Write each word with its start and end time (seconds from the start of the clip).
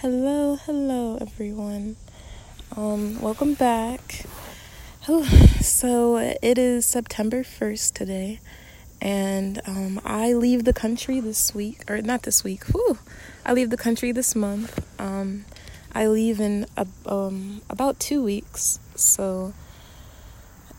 Hello, 0.00 0.54
hello, 0.54 1.18
everyone. 1.20 1.96
Um, 2.76 3.20
welcome 3.20 3.54
back. 3.54 4.26
Oh, 5.08 5.24
so 5.60 6.18
it 6.18 6.56
is 6.56 6.86
September 6.86 7.42
1st 7.42 7.94
today, 7.94 8.38
and 9.02 9.60
um, 9.66 10.00
I 10.04 10.34
leave 10.34 10.62
the 10.62 10.72
country 10.72 11.18
this 11.18 11.52
week, 11.52 11.82
or 11.90 12.00
not 12.00 12.22
this 12.22 12.44
week, 12.44 12.62
whew, 12.66 12.98
I 13.44 13.52
leave 13.52 13.70
the 13.70 13.76
country 13.76 14.12
this 14.12 14.36
month. 14.36 14.78
Um, 15.00 15.46
I 15.92 16.06
leave 16.06 16.38
in 16.38 16.66
um, 17.04 17.62
about 17.68 17.98
two 17.98 18.22
weeks, 18.22 18.78
so 18.94 19.52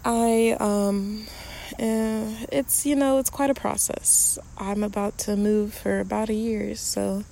I, 0.05 0.55
um, 0.61 1.25
uh, 1.73 2.47
it's, 2.53 2.85
you 2.85 2.95
know, 2.95 3.19
it's 3.19 3.29
quite 3.29 3.49
a 3.49 3.53
process. 3.53 4.39
I'm 4.57 4.81
about 4.81 5.17
to 5.17 5.35
move 5.35 5.73
for 5.73 5.99
about 5.99 6.29
a 6.29 6.33
year, 6.33 6.73
so 6.75 7.25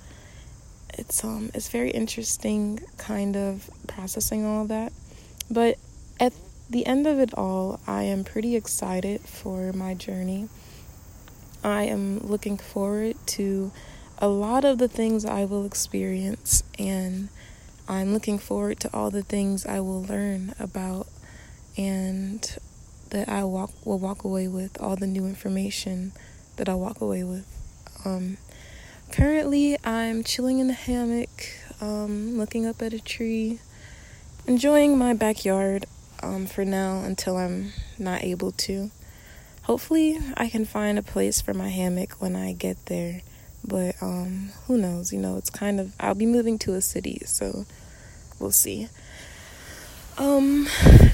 it's 0.98 1.24
um 1.24 1.50
it's 1.54 1.68
very 1.68 1.90
interesting 1.90 2.80
kind 2.96 3.36
of 3.36 3.70
processing 3.86 4.44
all 4.44 4.64
that. 4.66 4.92
But 5.50 5.78
at 6.20 6.32
the 6.68 6.84
end 6.84 7.06
of 7.06 7.18
it 7.18 7.32
all 7.32 7.80
i 7.86 8.02
am 8.02 8.24
pretty 8.24 8.54
excited 8.54 9.20
for 9.22 9.72
my 9.72 9.94
journey. 9.94 10.48
I 11.64 11.84
am 11.84 12.18
looking 12.20 12.56
forward 12.56 13.16
to 13.28 13.72
a 14.18 14.28
lot 14.28 14.64
of 14.64 14.78
the 14.78 14.88
things 14.88 15.24
i 15.24 15.44
will 15.44 15.64
experience 15.64 16.62
and 16.78 17.28
i'm 17.88 18.12
looking 18.12 18.38
forward 18.38 18.78
to 18.80 18.90
all 18.92 19.10
the 19.10 19.22
things 19.22 19.64
i 19.64 19.80
will 19.80 20.02
learn 20.02 20.54
about 20.58 21.06
and 21.76 22.58
that 23.10 23.28
i 23.28 23.42
walk 23.44 23.70
will 23.84 23.98
walk 23.98 24.24
away 24.24 24.46
with 24.48 24.80
all 24.80 24.96
the 24.96 25.06
new 25.06 25.24
information 25.24 26.12
that 26.56 26.68
i 26.68 26.74
walk 26.74 27.00
away 27.00 27.24
with. 27.24 27.46
Um, 28.04 28.36
Currently, 29.10 29.78
I'm 29.84 30.22
chilling 30.22 30.58
in 30.58 30.68
the 30.68 30.74
hammock, 30.74 31.30
um, 31.80 32.36
looking 32.36 32.66
up 32.66 32.82
at 32.82 32.92
a 32.92 33.00
tree, 33.00 33.58
enjoying 34.46 34.98
my 34.98 35.14
backyard 35.14 35.86
um, 36.22 36.46
for 36.46 36.64
now 36.64 37.00
until 37.00 37.36
I'm 37.36 37.72
not 37.98 38.22
able 38.22 38.52
to. 38.52 38.90
Hopefully, 39.62 40.18
I 40.36 40.48
can 40.48 40.64
find 40.64 40.98
a 40.98 41.02
place 41.02 41.40
for 41.40 41.54
my 41.54 41.68
hammock 41.68 42.20
when 42.20 42.36
I 42.36 42.52
get 42.52 42.86
there, 42.86 43.22
but 43.66 43.96
um, 44.00 44.50
who 44.66 44.78
knows? 44.78 45.12
You 45.12 45.20
know, 45.20 45.36
it's 45.36 45.50
kind 45.50 45.80
of, 45.80 45.94
I'll 45.98 46.14
be 46.14 46.26
moving 46.26 46.58
to 46.60 46.74
a 46.74 46.80
city, 46.80 47.20
so 47.24 47.66
we'll 48.38 48.52
see. 48.52 48.88
Um, 50.18 50.68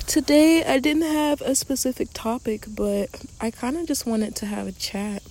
today 0.07 0.65
I 0.65 0.79
didn't 0.79 1.03
have 1.03 1.41
a 1.43 1.55
specific 1.55 2.09
topic, 2.13 2.65
but 2.69 3.09
I 3.41 3.51
kind 3.51 3.77
of 3.77 3.87
just 3.87 4.07
wanted 4.07 4.35
to 4.37 4.47
have 4.47 4.67
a 4.67 4.73
chat 4.73 5.23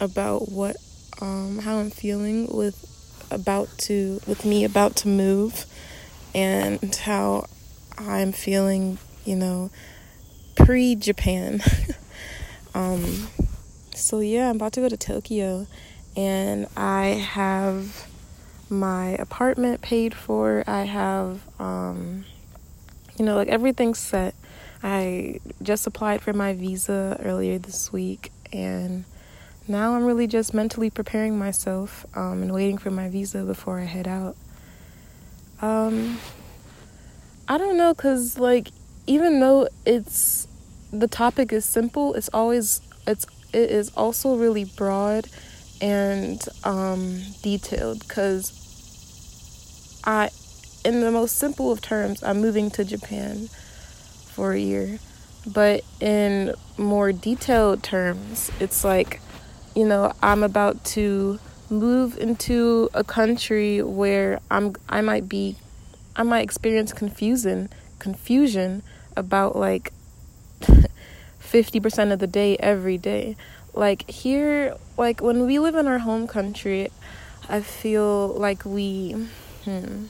about 0.00 0.50
what 0.50 0.76
um, 1.22 1.60
how 1.60 1.76
I'm 1.78 1.90
feeling 1.90 2.48
with 2.54 2.88
about 3.30 3.68
to 3.78 4.20
with 4.26 4.44
me 4.44 4.64
about 4.64 4.96
to 4.96 5.08
move 5.08 5.64
and 6.34 6.94
how 6.96 7.46
I'm 7.96 8.32
feeling, 8.32 8.98
you 9.24 9.36
know, 9.36 9.70
pre 10.56 10.96
Japan. 10.96 11.62
um, 12.74 13.28
so 13.94 14.18
yeah, 14.18 14.50
I'm 14.50 14.56
about 14.56 14.72
to 14.72 14.80
go 14.80 14.88
to 14.88 14.96
Tokyo 14.96 15.68
and 16.16 16.66
I 16.76 17.06
have 17.06 18.08
my 18.68 19.10
apartment 19.10 19.80
paid 19.80 20.14
for. 20.14 20.64
I 20.66 20.82
have 20.82 21.40
um, 21.60 22.24
you 23.16 23.24
know, 23.24 23.36
like 23.36 23.48
everything's 23.48 24.00
set. 24.00 24.34
I 24.82 25.38
just 25.62 25.86
applied 25.86 26.20
for 26.20 26.32
my 26.32 26.54
visa 26.54 27.16
earlier 27.22 27.58
this 27.58 27.92
week 27.92 28.32
and 28.52 29.04
now 29.68 29.94
I'm 29.94 30.04
really 30.04 30.26
just 30.26 30.54
mentally 30.54 30.90
preparing 30.90 31.38
myself 31.38 32.04
um, 32.14 32.42
and 32.42 32.52
waiting 32.52 32.78
for 32.78 32.90
my 32.90 33.08
visa 33.08 33.44
before 33.44 33.78
I 33.78 33.84
head 33.84 34.08
out. 34.08 34.36
Um, 35.60 36.18
I 37.48 37.58
don't 37.58 37.76
know, 37.76 37.94
cause 37.94 38.38
like 38.38 38.68
even 39.06 39.40
though 39.40 39.68
it's 39.86 40.48
the 40.92 41.08
topic 41.08 41.52
is 41.52 41.64
simple, 41.64 42.14
it's 42.14 42.28
always 42.32 42.80
it's 43.06 43.26
it 43.52 43.70
is 43.70 43.90
also 43.96 44.36
really 44.36 44.64
broad 44.64 45.28
and 45.80 46.42
um, 46.64 47.20
detailed. 47.42 48.08
Cause 48.08 48.58
I, 50.04 50.30
in 50.84 51.00
the 51.00 51.10
most 51.10 51.36
simple 51.36 51.70
of 51.70 51.80
terms, 51.80 52.22
I'm 52.22 52.40
moving 52.40 52.70
to 52.72 52.84
Japan 52.84 53.48
for 54.26 54.52
a 54.52 54.58
year, 54.58 54.98
but 55.46 55.82
in 56.00 56.54
more 56.78 57.12
detailed 57.12 57.82
terms, 57.82 58.50
it's 58.58 58.82
like 58.84 59.20
you 59.74 59.86
know, 59.86 60.12
I'm 60.22 60.42
about 60.42 60.84
to 60.96 61.38
move 61.70 62.18
into 62.18 62.90
a 62.92 63.02
country 63.02 63.82
where 63.82 64.40
I'm 64.50 64.74
I 64.88 65.00
might 65.00 65.28
be 65.28 65.56
I 66.14 66.22
might 66.22 66.42
experience 66.42 66.92
confusion 66.92 67.70
confusion 67.98 68.82
about 69.16 69.56
like 69.56 69.92
50% 71.40 72.12
of 72.12 72.18
the 72.18 72.26
day 72.26 72.56
every 72.58 72.98
day. 72.98 73.36
Like 73.74 74.08
here 74.10 74.76
like 74.98 75.20
when 75.20 75.46
we 75.46 75.58
live 75.58 75.74
in 75.74 75.86
our 75.86 75.98
home 75.98 76.26
country, 76.26 76.90
I 77.48 77.60
feel 77.62 78.28
like 78.28 78.64
we 78.64 79.12
hmm, 79.64 80.06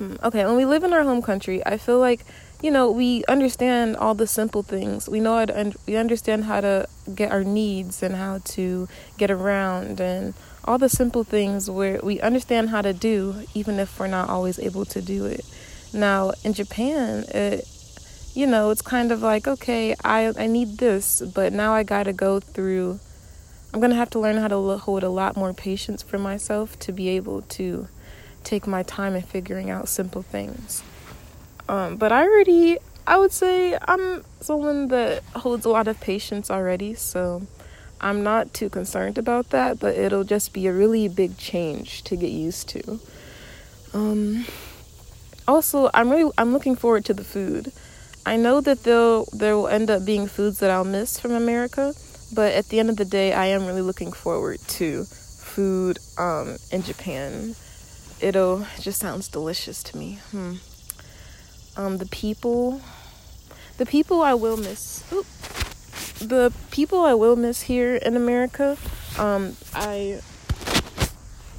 Hmm, 0.00 0.14
okay, 0.24 0.46
when 0.46 0.56
we 0.56 0.64
live 0.64 0.82
in 0.82 0.94
our 0.94 1.02
home 1.02 1.20
country, 1.20 1.64
I 1.66 1.76
feel 1.76 1.98
like 1.98 2.24
you 2.62 2.70
know, 2.70 2.90
we 2.90 3.24
understand 3.26 3.96
all 3.96 4.14
the 4.14 4.26
simple 4.26 4.62
things. 4.62 5.08
We 5.08 5.20
know 5.20 5.38
how 5.38 5.44
to, 5.46 5.60
un- 5.60 5.74
we 5.86 5.96
understand 5.96 6.44
how 6.44 6.60
to 6.60 6.88
get 7.14 7.32
our 7.32 7.44
needs 7.44 8.02
and 8.02 8.14
how 8.14 8.38
to 8.44 8.88
get 9.16 9.30
around 9.30 10.00
and 10.00 10.34
all 10.64 10.78
the 10.78 10.88
simple 10.88 11.24
things 11.24 11.70
where 11.70 12.00
we 12.02 12.20
understand 12.20 12.68
how 12.68 12.82
to 12.82 12.92
do, 12.92 13.46
even 13.54 13.78
if 13.78 13.98
we're 13.98 14.06
not 14.08 14.28
always 14.28 14.58
able 14.58 14.84
to 14.86 15.00
do 15.00 15.24
it. 15.24 15.44
Now, 15.92 16.32
in 16.44 16.52
Japan, 16.52 17.24
it, 17.28 17.66
you 18.34 18.46
know, 18.46 18.70
it's 18.70 18.82
kind 18.82 19.10
of 19.10 19.22
like, 19.22 19.48
okay, 19.48 19.94
I, 20.04 20.32
I 20.38 20.46
need 20.46 20.78
this, 20.78 21.22
but 21.22 21.52
now 21.52 21.72
I 21.72 21.82
got 21.82 22.04
to 22.04 22.12
go 22.12 22.40
through, 22.40 23.00
I'm 23.72 23.80
to 23.80 23.94
have 23.94 24.10
to 24.10 24.18
learn 24.18 24.36
how 24.36 24.48
to 24.48 24.76
hold 24.78 25.02
a 25.02 25.08
lot 25.08 25.36
more 25.36 25.54
patience 25.54 26.02
for 26.02 26.18
myself 26.18 26.78
to 26.80 26.92
be 26.92 27.08
able 27.08 27.42
to 27.42 27.88
take 28.44 28.66
my 28.66 28.82
time 28.82 29.14
in 29.14 29.22
figuring 29.22 29.70
out 29.70 29.88
simple 29.88 30.22
things. 30.22 30.82
Um, 31.68 31.96
but 31.96 32.12
I 32.12 32.22
already, 32.22 32.78
I 33.06 33.16
would 33.16 33.32
say 33.32 33.78
I'm 33.86 34.24
someone 34.40 34.88
that 34.88 35.22
holds 35.36 35.64
a 35.64 35.68
lot 35.68 35.88
of 35.88 36.00
patience 36.00 36.50
already, 36.50 36.94
so 36.94 37.42
I'm 38.00 38.22
not 38.22 38.54
too 38.54 38.70
concerned 38.70 39.18
about 39.18 39.50
that, 39.50 39.78
but 39.78 39.94
it'll 39.96 40.24
just 40.24 40.52
be 40.52 40.66
a 40.66 40.72
really 40.72 41.06
big 41.08 41.36
change 41.36 42.02
to 42.04 42.16
get 42.16 42.30
used 42.30 42.68
to. 42.70 43.00
Um, 43.92 44.46
also, 45.46 45.90
I'm 45.92 46.10
really 46.10 46.32
I'm 46.38 46.52
looking 46.52 46.76
forward 46.76 47.04
to 47.06 47.14
the 47.14 47.24
food. 47.24 47.72
I 48.24 48.36
know 48.36 48.60
that 48.60 48.84
there 48.84 49.22
there 49.32 49.56
will 49.56 49.68
end 49.68 49.90
up 49.90 50.04
being 50.04 50.26
foods 50.26 50.60
that 50.60 50.70
I'll 50.70 50.84
miss 50.84 51.18
from 51.18 51.32
America, 51.32 51.94
but 52.34 52.52
at 52.54 52.68
the 52.68 52.78
end 52.78 52.90
of 52.90 52.96
the 52.96 53.04
day, 53.04 53.32
I 53.32 53.46
am 53.46 53.66
really 53.66 53.82
looking 53.82 54.12
forward 54.12 54.60
to 54.78 55.04
food 55.04 55.98
um, 56.18 56.56
in 56.70 56.82
Japan. 56.82 57.54
It'll 58.22 58.62
it 58.62 58.80
just 58.82 59.00
sounds 59.00 59.28
delicious 59.28 59.82
to 59.84 59.96
me. 59.96 60.18
Hmm 60.30 60.56
um, 61.76 61.98
the 61.98 62.06
people, 62.06 62.80
the 63.78 63.86
people 63.86 64.22
I 64.22 64.34
will 64.34 64.56
miss. 64.56 65.04
Oop, 65.12 65.26
the 66.18 66.52
people 66.70 67.00
I 67.00 67.14
will 67.14 67.36
miss 67.36 67.62
here 67.62 67.96
in 67.96 68.16
America. 68.16 68.76
Um, 69.18 69.56
I, 69.74 70.20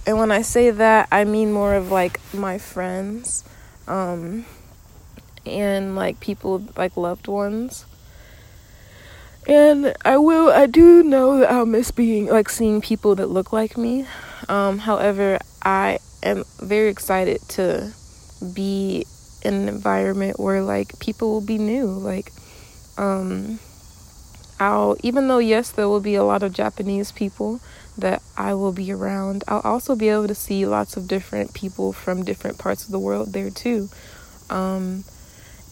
and 0.05 0.17
when 0.17 0.31
I 0.31 0.41
say 0.41 0.69
that, 0.71 1.07
I 1.11 1.23
mean 1.23 1.51
more 1.51 1.75
of 1.75 1.91
like 1.91 2.19
my 2.33 2.57
friends, 2.57 3.43
um, 3.87 4.45
and 5.45 5.95
like 5.95 6.19
people 6.19 6.63
like 6.75 6.95
loved 6.97 7.27
ones. 7.27 7.85
And 9.47 9.95
I 10.05 10.17
will, 10.17 10.51
I 10.51 10.67
do 10.67 11.01
know 11.01 11.39
that 11.39 11.51
I'll 11.51 11.65
miss 11.65 11.89
being 11.89 12.27
like 12.27 12.47
seeing 12.47 12.79
people 12.79 13.15
that 13.15 13.25
look 13.27 13.51
like 13.51 13.75
me. 13.75 14.05
Um, 14.47 14.79
however, 14.79 15.39
I 15.63 15.97
am 16.23 16.43
very 16.59 16.89
excited 16.89 17.41
to 17.49 17.93
be 18.53 19.05
in 19.43 19.53
an 19.53 19.67
environment 19.67 20.39
where 20.39 20.61
like 20.61 20.97
people 20.99 21.31
will 21.31 21.45
be 21.45 21.57
new 21.57 21.85
like 21.85 22.31
um 22.97 23.59
I'll 24.59 24.95
even 25.01 25.27
though 25.27 25.39
yes 25.39 25.71
there 25.71 25.89
will 25.89 26.01
be 26.01 26.15
a 26.15 26.23
lot 26.23 26.43
of 26.43 26.53
Japanese 26.53 27.11
people 27.11 27.59
that 27.97 28.21
I 28.37 28.53
will 28.53 28.71
be 28.71 28.91
around 28.91 29.43
I'll 29.47 29.61
also 29.61 29.95
be 29.95 30.09
able 30.09 30.27
to 30.27 30.35
see 30.35 30.65
lots 30.65 30.95
of 30.95 31.07
different 31.07 31.53
people 31.53 31.93
from 31.93 32.23
different 32.23 32.59
parts 32.59 32.85
of 32.85 32.91
the 32.91 32.99
world 32.99 33.33
there 33.33 33.49
too. 33.49 33.89
Um 34.49 35.03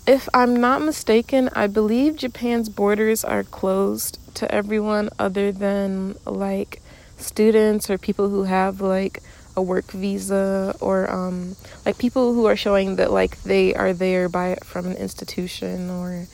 if 0.08 0.28
I'm 0.34 0.60
not 0.60 0.82
mistaken 0.82 1.50
I 1.54 1.68
believe 1.68 2.16
Japan's 2.16 2.70
borders 2.70 3.24
are 3.24 3.44
closed 3.44 4.18
to 4.36 4.52
everyone 4.52 5.10
other 5.20 5.52
than 5.52 6.16
like 6.26 6.82
students 7.18 7.90
or 7.90 7.98
people 7.98 8.30
who 8.30 8.44
have 8.44 8.82
like 8.82 9.22
a 9.60 9.62
work 9.62 9.92
visa 9.92 10.76
or 10.80 11.12
um, 11.12 11.56
like 11.86 11.98
people 11.98 12.34
who 12.34 12.46
are 12.46 12.56
showing 12.56 12.96
that 12.96 13.12
like 13.12 13.42
they 13.44 13.76
are 13.76 13.94
there 13.94 14.30
by 14.30 14.56
from 14.64 14.86
an 14.88 14.96
institution 14.96 15.90
or 15.90 16.26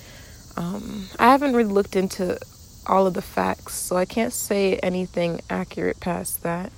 um, 0.56 1.08
I 1.20 1.32
haven't 1.32 1.56
really 1.56 1.74
looked 1.74 1.96
into 1.96 2.40
all 2.88 3.08
of 3.08 3.16
the 3.16 3.22
facts, 3.22 3.74
so 3.74 3.98
I 3.98 4.06
can't 4.06 4.32
say 4.32 4.78
anything 4.78 5.42
accurate 5.50 6.00
past 6.00 6.44
that. 6.44 6.72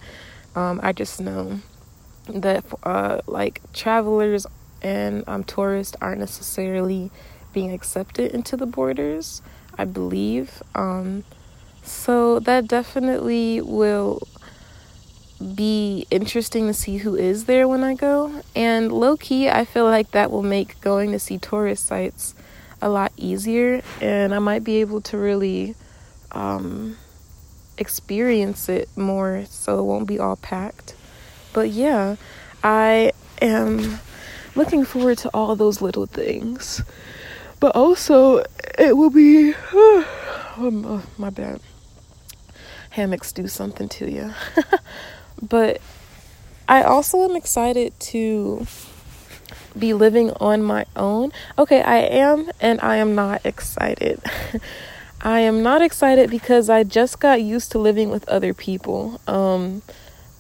Um, 0.56 0.80
I 0.82 0.94
just 0.94 1.20
know 1.20 1.60
that 2.30 2.64
uh, 2.84 3.20
like 3.28 3.62
travelers 3.74 4.48
and 4.82 5.24
um, 5.28 5.44
tourists 5.44 5.96
aren't 6.02 6.20
necessarily 6.20 7.12
being 7.54 7.72
accepted 7.72 8.32
into 8.32 8.56
the 8.56 8.66
borders, 8.66 9.42
I 9.78 9.86
believe. 9.86 10.64
Um, 10.74 11.24
so 11.84 12.40
that 12.40 12.68
definitely 12.68 13.62
will 13.62 14.28
be 15.56 16.08
interesting 16.10 16.68
to 16.68 16.74
see 16.74 16.98
who 16.98 17.16
is 17.16 17.46
there 17.46 17.68
when 17.68 17.84
I 17.84 17.94
go. 17.94 18.42
And 18.56 18.92
low 18.92 19.18
key, 19.18 19.50
I 19.50 19.66
feel 19.66 19.86
like 19.86 20.12
that 20.12 20.32
will 20.32 20.44
make 20.44 20.80
going 20.82 21.12
to 21.12 21.20
see 21.20 21.38
tourist 21.38 21.86
sites 21.86 22.34
a 22.82 22.90
lot 22.90 23.12
easier, 23.18 23.82
and 24.02 24.34
I 24.36 24.40
might 24.40 24.64
be 24.64 24.78
able 24.78 25.02
to 25.02 25.18
really 25.18 25.76
um, 26.32 26.98
experience 27.78 28.70
it 28.70 28.90
more 28.96 29.46
so 29.50 29.80
it 29.80 29.84
won't 29.84 30.08
be 30.08 30.20
all 30.20 30.36
packed. 30.36 30.96
But 31.54 31.70
yeah, 31.70 32.18
I 32.64 33.14
am 33.42 34.00
looking 34.56 34.86
forward 34.86 35.18
to 35.20 35.30
all 35.34 35.56
those 35.56 35.82
little 35.82 36.06
things. 36.06 36.82
But 37.60 37.76
also, 37.76 38.44
it 38.78 38.96
will 38.96 39.10
be. 39.10 39.54
oh, 39.74 41.04
my 41.18 41.30
bad. 41.30 41.60
Hammocks 42.92 43.32
do 43.32 43.48
something 43.48 43.90
to 43.90 44.12
you. 44.12 44.34
but 45.42 45.82
I 46.68 46.84
also 46.84 47.24
am 47.24 47.36
excited 47.36 47.98
to 48.00 48.68
be 49.78 49.94
living 49.94 50.32
on 50.40 50.64
my 50.64 50.86
own. 50.96 51.32
Okay, 51.58 51.82
I 51.82 51.98
am 51.98 52.50
and 52.60 52.80
I 52.82 52.98
am 52.98 53.16
not 53.16 53.46
excited. 53.46 54.22
I 55.22 55.40
am 55.42 55.64
not 55.64 55.82
excited 55.82 56.30
because 56.30 56.70
I 56.70 56.84
just 56.84 57.20
got 57.20 57.42
used 57.42 57.72
to 57.72 57.80
living 57.80 58.10
with 58.10 58.28
other 58.30 58.54
people. 58.54 59.20
Um, 59.28 59.82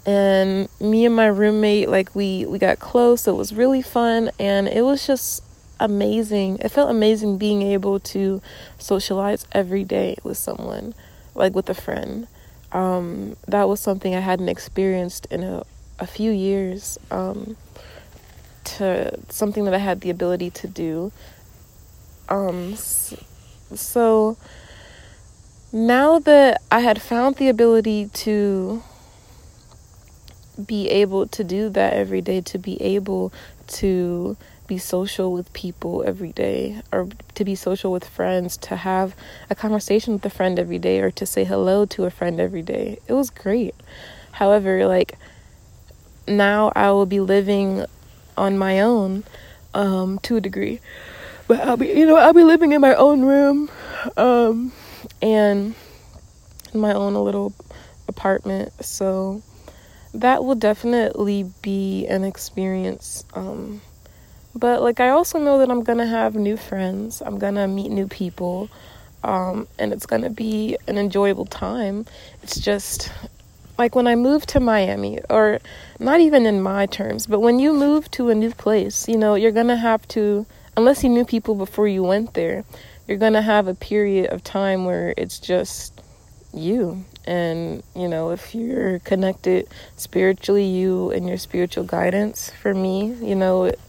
and 0.05 0.69
me 0.79 1.05
and 1.05 1.15
my 1.15 1.27
roommate 1.27 1.89
like 1.89 2.15
we 2.15 2.45
we 2.45 2.59
got 2.59 2.79
close. 2.79 3.27
It 3.27 3.33
was 3.33 3.53
really 3.53 3.81
fun 3.81 4.31
and 4.39 4.67
it 4.67 4.83
was 4.83 5.05
just 5.05 5.43
amazing. 5.79 6.59
It 6.59 6.69
felt 6.69 6.89
amazing 6.89 7.37
being 7.37 7.61
able 7.61 7.99
to 7.99 8.41
socialize 8.77 9.45
every 9.51 9.83
day 9.83 10.15
with 10.23 10.37
someone, 10.37 10.93
like 11.35 11.53
with 11.53 11.69
a 11.69 11.73
friend. 11.73 12.27
Um, 12.71 13.37
that 13.47 13.67
was 13.67 13.79
something 13.79 14.15
I 14.15 14.19
hadn't 14.19 14.49
experienced 14.49 15.27
in 15.27 15.43
a, 15.43 15.63
a 15.99 16.07
few 16.07 16.31
years. 16.31 16.97
Um, 17.11 17.55
to 18.67 19.17
something 19.29 19.63
that 19.65 19.73
I 19.73 19.77
had 19.77 20.01
the 20.01 20.09
ability 20.09 20.49
to 20.51 20.67
do. 20.67 21.11
Um, 22.29 22.75
so 22.75 24.37
now 25.71 26.19
that 26.19 26.61
I 26.71 26.81
had 26.81 27.01
found 27.01 27.37
the 27.37 27.47
ability 27.47 28.09
to 28.13 28.83
be 30.65 30.89
able 30.89 31.27
to 31.27 31.43
do 31.43 31.69
that 31.69 31.93
every 31.93 32.21
day, 32.21 32.41
to 32.41 32.57
be 32.57 32.81
able 32.81 33.31
to 33.67 34.35
be 34.67 34.77
social 34.77 35.31
with 35.31 35.51
people 35.53 36.03
every 36.05 36.31
day, 36.31 36.81
or 36.91 37.07
to 37.35 37.45
be 37.45 37.55
social 37.55 37.91
with 37.91 38.07
friends, 38.07 38.57
to 38.57 38.75
have 38.75 39.15
a 39.49 39.55
conversation 39.55 40.13
with 40.13 40.25
a 40.25 40.29
friend 40.29 40.59
every 40.59 40.79
day, 40.79 40.99
or 40.99 41.11
to 41.11 41.25
say 41.25 41.43
hello 41.43 41.85
to 41.85 42.05
a 42.05 42.09
friend 42.09 42.39
every 42.39 42.61
day. 42.61 42.99
It 43.07 43.13
was 43.13 43.29
great. 43.29 43.75
However, 44.31 44.85
like 44.85 45.17
now 46.27 46.71
I 46.75 46.91
will 46.91 47.05
be 47.05 47.19
living 47.19 47.85
on 48.35 48.57
my 48.57 48.81
own 48.81 49.23
um, 49.73 50.19
to 50.19 50.35
a 50.35 50.41
degree. 50.41 50.79
But 51.47 51.61
I'll 51.61 51.77
be, 51.77 51.87
you 51.87 52.05
know, 52.05 52.17
I'll 52.17 52.33
be 52.33 52.43
living 52.43 52.73
in 52.73 52.81
my 52.81 52.93
own 52.93 53.21
room 53.21 53.69
um, 54.17 54.73
and 55.21 55.75
in 56.73 56.79
my 56.79 56.93
own 56.93 57.13
little 57.15 57.53
apartment. 58.07 58.73
So 58.83 59.41
that 60.13 60.43
will 60.43 60.55
definitely 60.55 61.49
be 61.61 62.05
an 62.07 62.23
experience. 62.23 63.23
Um, 63.33 63.81
but 64.57 64.81
like, 64.81 64.99
I 64.99 65.09
also 65.09 65.39
know 65.39 65.59
that 65.59 65.69
I'm 65.69 65.83
gonna 65.83 66.07
have 66.07 66.35
new 66.35 66.57
friends, 66.57 67.21
I'm 67.25 67.37
gonna 67.37 67.67
meet 67.67 67.89
new 67.89 68.07
people. 68.07 68.69
Um, 69.23 69.67
and 69.79 69.91
it's 69.91 70.05
gonna 70.05 70.29
be 70.29 70.77
an 70.87 70.97
enjoyable 70.97 71.45
time. 71.45 72.05
It's 72.43 72.59
just 72.59 73.11
like 73.77 73.95
when 73.95 74.07
I 74.07 74.15
moved 74.15 74.49
to 74.49 74.59
Miami, 74.59 75.19
or 75.29 75.59
not 75.99 76.19
even 76.19 76.45
in 76.45 76.61
my 76.61 76.85
terms, 76.85 77.27
but 77.27 77.39
when 77.39 77.59
you 77.59 77.73
move 77.73 78.09
to 78.11 78.29
a 78.29 78.35
new 78.35 78.51
place, 78.51 79.07
you 79.07 79.17
know, 79.17 79.35
you're 79.35 79.51
gonna 79.51 79.75
have 79.75 80.07
to, 80.09 80.45
unless 80.77 81.03
you 81.03 81.09
knew 81.09 81.25
people 81.25 81.55
before 81.55 81.87
you 81.87 82.03
went 82.03 82.35
there, 82.35 82.63
you're 83.07 83.17
gonna 83.17 83.41
have 83.41 83.67
a 83.67 83.75
period 83.75 84.31
of 84.31 84.43
time 84.43 84.85
where 84.85 85.13
it's 85.17 85.39
just 85.39 86.01
you. 86.53 87.03
And, 87.25 87.83
you 87.95 88.07
know, 88.07 88.31
if 88.31 88.55
you're 88.55 88.99
connected 88.99 89.67
spiritually, 89.97 90.65
you 90.65 91.11
and 91.11 91.27
your 91.27 91.37
spiritual 91.37 91.83
guidance, 91.83 92.51
for 92.61 92.73
me, 92.73 93.13
you 93.21 93.35
know, 93.35 93.65
it, 93.65 93.79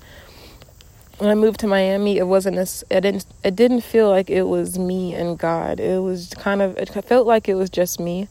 when 1.19 1.31
I 1.31 1.35
moved 1.35 1.61
to 1.61 1.67
Miami, 1.67 2.17
it 2.17 2.27
wasn't 2.27 2.59
as 2.59 2.85
it 2.91 3.01
didn't 3.01 3.27
it 3.45 3.57
didn't 3.57 3.83
feel 3.83 4.09
like 4.09 4.31
it 4.31 4.45
was 4.45 4.79
me 4.79 5.15
and 5.15 5.39
God. 5.39 5.81
It 5.81 6.01
was 6.01 6.33
kind 6.39 6.63
of 6.63 6.77
it 6.79 6.89
felt 7.05 7.27
like 7.27 7.49
it 7.49 7.55
was 7.55 7.71
just 7.71 8.01
me. 8.01 8.29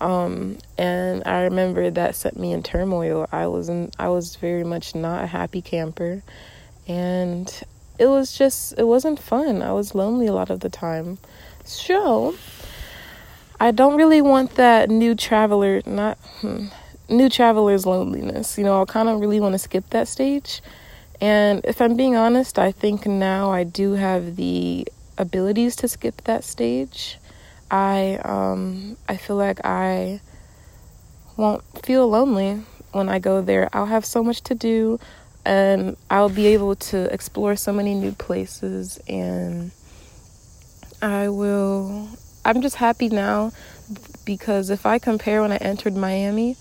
Um, 0.00 0.56
and 0.78 1.22
I 1.26 1.42
remember 1.42 1.90
that 1.90 2.14
set 2.14 2.36
me 2.36 2.52
in 2.52 2.62
turmoil. 2.62 3.28
I 3.30 3.46
was 3.48 3.68
in, 3.68 3.90
I 3.98 4.08
was 4.08 4.36
very 4.36 4.64
much 4.64 4.94
not 4.94 5.24
a 5.24 5.26
happy 5.26 5.60
camper, 5.60 6.22
and 6.88 7.62
it 7.98 8.06
was 8.06 8.36
just 8.36 8.74
it 8.78 8.84
wasn't 8.84 9.20
fun. 9.20 9.60
I 9.60 9.72
was 9.72 9.94
lonely 9.94 10.26
a 10.26 10.32
lot 10.32 10.48
of 10.48 10.60
the 10.60 10.70
time. 10.70 11.18
So 11.64 12.34
I 13.60 13.70
don't 13.70 13.96
really 13.96 14.22
want 14.22 14.54
that 14.54 14.88
new 14.88 15.14
traveler 15.14 15.82
not 15.84 16.16
hmm, 16.40 16.68
new 17.10 17.28
traveler's 17.28 17.84
loneliness. 17.84 18.56
You 18.56 18.64
know, 18.64 18.80
I 18.80 18.86
kind 18.86 19.10
of 19.10 19.20
really 19.20 19.40
want 19.40 19.52
to 19.52 19.58
skip 19.58 19.90
that 19.90 20.08
stage. 20.08 20.62
And 21.20 21.64
if 21.64 21.80
I'm 21.80 21.96
being 21.96 22.16
honest, 22.16 22.58
I 22.58 22.72
think 22.72 23.06
now 23.06 23.50
I 23.50 23.64
do 23.64 23.92
have 23.92 24.36
the 24.36 24.86
abilities 25.18 25.76
to 25.76 25.88
skip 25.88 26.22
that 26.24 26.44
stage. 26.44 27.18
I 27.70 28.18
um 28.24 28.96
I 29.08 29.16
feel 29.16 29.36
like 29.36 29.60
I 29.64 30.20
won't 31.36 31.62
feel 31.84 32.08
lonely 32.08 32.62
when 32.92 33.08
I 33.08 33.18
go 33.18 33.42
there. 33.42 33.68
I'll 33.72 33.86
have 33.86 34.04
so 34.04 34.24
much 34.24 34.40
to 34.42 34.54
do 34.54 34.98
and 35.44 35.96
I'll 36.10 36.28
be 36.28 36.48
able 36.48 36.74
to 36.76 37.12
explore 37.12 37.56
so 37.56 37.72
many 37.72 37.94
new 37.94 38.12
places 38.12 38.98
and 39.08 39.70
I 41.02 41.28
will 41.28 42.08
I'm 42.44 42.62
just 42.62 42.76
happy 42.76 43.08
now 43.08 43.52
because 44.24 44.70
if 44.70 44.86
I 44.86 44.98
compare 44.98 45.42
when 45.42 45.52
I 45.52 45.56
entered 45.56 45.94
Miami 45.94 46.56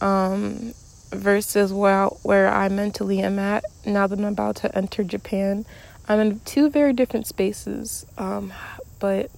um 0.00 0.74
versus 1.10 1.72
where 1.72 2.06
where 2.22 2.48
I 2.48 2.68
mentally 2.68 3.20
am 3.20 3.38
at 3.38 3.64
now 3.84 4.06
that 4.06 4.18
I'm 4.18 4.24
about 4.24 4.56
to 4.56 4.76
enter 4.76 5.04
Japan, 5.04 5.64
I'm 6.08 6.20
in 6.20 6.40
two 6.40 6.70
very 6.70 6.92
different 6.92 7.26
spaces. 7.26 8.06
Um 8.18 8.52
but 8.98 9.30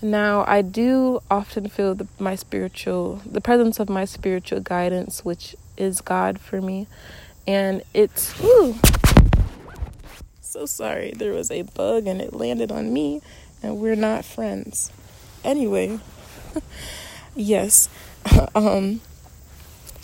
now, 0.00 0.44
I 0.46 0.62
do 0.62 1.20
often 1.28 1.68
feel 1.68 1.96
the, 1.96 2.06
my 2.20 2.36
spiritual, 2.36 3.20
the 3.26 3.40
presence 3.40 3.80
of 3.80 3.88
my 3.88 4.04
spiritual 4.04 4.60
guidance, 4.60 5.24
which 5.24 5.56
is 5.76 6.00
God 6.00 6.38
for 6.38 6.60
me. 6.60 6.86
And 7.48 7.82
it's, 7.92 8.30
whew, 8.38 8.76
so 10.40 10.66
sorry. 10.66 11.12
There 11.16 11.32
was 11.32 11.50
a 11.50 11.62
bug 11.62 12.06
and 12.06 12.20
it 12.20 12.32
landed 12.32 12.70
on 12.70 12.92
me, 12.92 13.22
and 13.60 13.78
we're 13.78 13.96
not 13.96 14.24
friends. 14.24 14.92
Anyway, 15.42 15.98
yes. 17.34 17.88
um, 18.54 19.00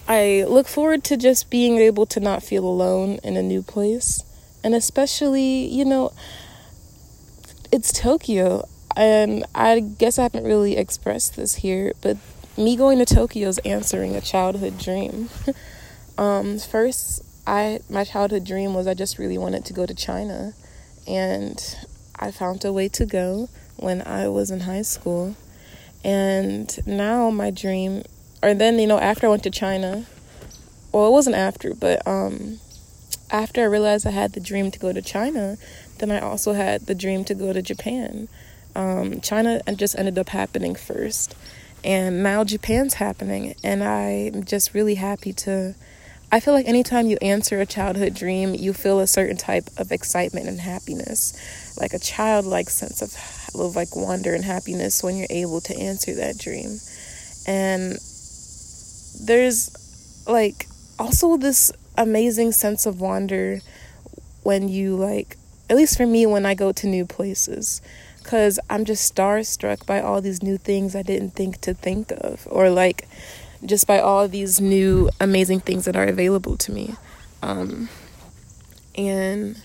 I 0.06 0.44
look 0.48 0.68
forward 0.68 1.04
to 1.04 1.16
just 1.16 1.50
being 1.50 1.78
able 1.78 2.06
to 2.06 2.20
not 2.20 2.42
feel 2.42 2.64
alone 2.64 3.18
in 3.24 3.36
a 3.36 3.42
new 3.42 3.62
place. 3.62 4.22
And 4.62 4.74
especially, 4.74 5.66
you 5.66 5.84
know, 5.84 6.12
it's 7.72 7.92
Tokyo 7.92 8.66
and 8.96 9.44
I 9.54 9.80
guess 9.80 10.18
I 10.18 10.22
haven't 10.22 10.44
really 10.44 10.76
expressed 10.76 11.36
this 11.36 11.56
here, 11.56 11.92
but 12.00 12.16
me 12.56 12.76
going 12.76 12.98
to 12.98 13.04
Tokyo 13.04 13.48
is 13.48 13.58
answering 13.58 14.14
a 14.14 14.20
childhood 14.20 14.78
dream. 14.78 15.30
um, 16.18 16.58
first, 16.58 17.22
I 17.46 17.80
my 17.90 18.04
childhood 18.04 18.44
dream 18.44 18.74
was 18.74 18.86
I 18.86 18.94
just 18.94 19.18
really 19.18 19.38
wanted 19.38 19.64
to 19.66 19.72
go 19.72 19.86
to 19.86 19.94
China, 19.94 20.54
and 21.06 21.60
I 22.16 22.30
found 22.30 22.64
a 22.64 22.72
way 22.72 22.88
to 22.90 23.04
go 23.04 23.48
when 23.76 24.02
I 24.02 24.28
was 24.28 24.50
in 24.50 24.60
high 24.60 24.82
school, 24.82 25.34
and 26.04 26.86
now 26.86 27.30
my 27.30 27.50
dream, 27.50 28.04
or 28.44 28.54
then 28.54 28.78
you 28.78 28.86
know 28.86 28.98
after 28.98 29.26
I 29.26 29.30
went 29.30 29.42
to 29.44 29.50
China, 29.50 30.06
well 30.92 31.08
it 31.08 31.12
wasn't 31.12 31.36
after, 31.36 31.74
but 31.74 32.06
um, 32.06 32.60
after 33.30 33.62
I 33.62 33.64
realized 33.64 34.06
I 34.06 34.10
had 34.10 34.32
the 34.32 34.40
dream 34.40 34.70
to 34.70 34.78
go 34.78 34.92
to 34.92 35.02
China, 35.02 35.56
then 35.98 36.10
I 36.10 36.20
also 36.20 36.52
had 36.52 36.86
the 36.86 36.94
dream 36.94 37.24
to 37.24 37.34
go 37.34 37.52
to 37.52 37.62
Japan 37.62 38.28
um, 38.76 39.20
China 39.20 39.60
just 39.76 39.98
ended 39.98 40.18
up 40.18 40.28
happening 40.30 40.74
first, 40.74 41.36
and 41.82 42.22
now 42.22 42.44
Japan's 42.44 42.94
happening, 42.94 43.54
and 43.62 43.84
I'm 43.84 44.44
just 44.44 44.74
really 44.74 44.96
happy 44.96 45.32
to. 45.32 45.74
I 46.32 46.40
feel 46.40 46.54
like 46.54 46.66
anytime 46.66 47.06
you 47.06 47.16
answer 47.22 47.60
a 47.60 47.66
childhood 47.66 48.14
dream, 48.14 48.54
you 48.54 48.72
feel 48.72 48.98
a 48.98 49.06
certain 49.06 49.36
type 49.36 49.68
of 49.76 49.92
excitement 49.92 50.48
and 50.48 50.58
happiness, 50.58 51.76
like 51.78 51.92
a 51.92 51.98
childlike 51.98 52.70
sense 52.70 53.02
of, 53.02 53.14
of 53.54 53.76
like 53.76 53.94
wonder 53.94 54.34
and 54.34 54.44
happiness 54.44 55.02
when 55.02 55.16
you're 55.16 55.28
able 55.30 55.60
to 55.60 55.76
answer 55.78 56.12
that 56.14 56.36
dream. 56.36 56.80
And 57.46 57.98
there's 59.26 60.24
like 60.26 60.66
also 60.98 61.36
this 61.36 61.72
amazing 61.96 62.52
sense 62.52 62.86
of 62.86 63.00
wonder 63.00 63.60
when 64.42 64.68
you 64.68 64.96
like 64.96 65.36
at 65.70 65.76
least 65.76 65.96
for 65.96 66.06
me 66.06 66.26
when 66.26 66.44
I 66.44 66.54
go 66.54 66.72
to 66.72 66.86
new 66.86 67.04
places 67.04 67.80
cuz 68.22 68.58
I'm 68.68 68.84
just 68.84 69.14
starstruck 69.14 69.86
by 69.86 70.00
all 70.00 70.20
these 70.20 70.42
new 70.42 70.58
things 70.58 70.94
I 70.94 71.02
didn't 71.02 71.34
think 71.34 71.60
to 71.62 71.74
think 71.74 72.12
of 72.12 72.46
or 72.50 72.70
like 72.70 73.08
just 73.64 73.86
by 73.86 73.98
all 73.98 74.28
these 74.28 74.60
new 74.60 75.08
amazing 75.20 75.60
things 75.60 75.84
that 75.86 75.96
are 75.96 76.04
available 76.04 76.56
to 76.58 76.72
me. 76.72 76.94
Um, 77.42 77.88
and 78.96 79.62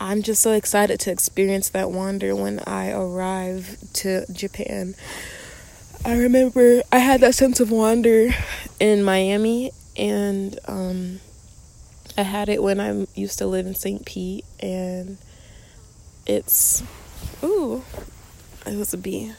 I'm 0.00 0.22
just 0.22 0.42
so 0.42 0.52
excited 0.52 1.00
to 1.00 1.10
experience 1.10 1.68
that 1.70 1.90
wonder 1.90 2.34
when 2.34 2.60
I 2.66 2.90
arrive 2.90 3.78
to 3.94 4.30
Japan. 4.32 4.94
I 6.04 6.16
remember 6.16 6.82
I 6.92 6.98
had 6.98 7.20
that 7.20 7.34
sense 7.34 7.60
of 7.60 7.70
wonder 7.70 8.30
in 8.78 9.02
Miami, 9.02 9.72
and 9.96 10.58
um, 10.66 11.20
I 12.16 12.22
had 12.22 12.48
it 12.48 12.62
when 12.62 12.80
I 12.80 13.06
used 13.14 13.38
to 13.38 13.46
live 13.46 13.66
in 13.66 13.74
St. 13.74 14.04
Pete, 14.06 14.44
and 14.60 15.18
it's 16.24 16.82
ooh, 17.42 17.82
it 18.64 18.76
was 18.76 18.94
a 18.94 18.98
bee, 18.98 19.32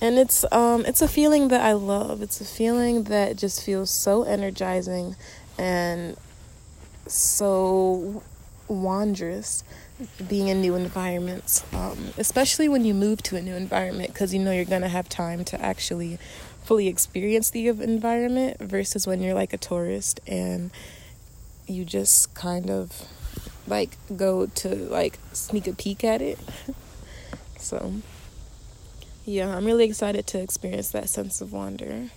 and 0.00 0.18
it's 0.18 0.44
um, 0.52 0.84
it's 0.86 1.02
a 1.02 1.08
feeling 1.08 1.48
that 1.48 1.62
I 1.62 1.72
love. 1.72 2.22
It's 2.22 2.40
a 2.40 2.44
feeling 2.44 3.04
that 3.04 3.36
just 3.36 3.64
feels 3.64 3.90
so 3.90 4.22
energizing, 4.22 5.16
and 5.58 6.16
so 7.06 8.22
wondrous 8.68 9.64
being 10.28 10.48
in 10.48 10.60
new 10.60 10.74
environments, 10.74 11.64
um, 11.72 12.12
especially 12.16 12.68
when 12.68 12.84
you 12.84 12.94
move 12.94 13.22
to 13.24 13.36
a 13.36 13.42
new 13.42 13.54
environment 13.54 14.12
because 14.12 14.32
you 14.32 14.40
know 14.40 14.52
you're 14.52 14.64
going 14.64 14.82
to 14.82 14.88
have 14.88 15.08
time 15.08 15.44
to 15.44 15.60
actually 15.60 16.18
fully 16.62 16.86
experience 16.86 17.50
the 17.50 17.68
environment 17.68 18.58
versus 18.60 19.06
when 19.06 19.22
you're 19.22 19.34
like 19.34 19.52
a 19.52 19.58
tourist 19.58 20.20
and 20.26 20.70
you 21.66 21.84
just 21.84 22.34
kind 22.34 22.70
of 22.70 23.08
like 23.66 23.96
go 24.16 24.46
to 24.46 24.68
like 24.68 25.18
sneak 25.32 25.66
a 25.66 25.72
peek 25.72 26.04
at 26.04 26.22
it. 26.22 26.38
so, 27.58 27.94
yeah, 29.24 29.56
I'm 29.56 29.64
really 29.64 29.84
excited 29.84 30.26
to 30.28 30.40
experience 30.40 30.90
that 30.90 31.08
sense 31.08 31.40
of 31.40 31.52
wonder. 31.52 32.10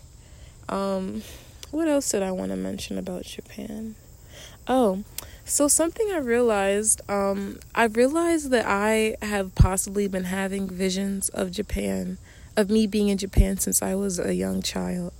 Um, 0.69 1.23
what 1.71 1.87
else 1.87 2.09
did 2.09 2.21
I 2.21 2.31
want 2.31 2.51
to 2.51 2.57
mention 2.57 2.97
about 2.97 3.23
Japan? 3.23 3.95
Oh, 4.67 5.03
so 5.45 5.67
something 5.67 6.09
I 6.11 6.17
realized, 6.17 7.01
um, 7.09 7.59
I 7.75 7.85
realized 7.85 8.51
that 8.51 8.65
I 8.65 9.17
have 9.21 9.53
possibly 9.55 10.07
been 10.07 10.25
having 10.25 10.69
visions 10.69 11.29
of 11.29 11.51
Japan, 11.51 12.17
of 12.55 12.69
me 12.69 12.87
being 12.87 13.09
in 13.09 13.17
Japan 13.17 13.57
since 13.57 13.81
I 13.81 13.95
was 13.95 14.19
a 14.19 14.33
young 14.33 14.61
child. 14.61 15.13